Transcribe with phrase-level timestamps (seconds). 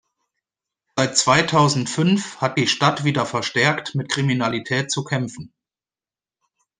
[0.95, 5.53] Seit zweitausendfünf hat die Stadt wieder verstärkt mit Kriminalität zu kämpfen.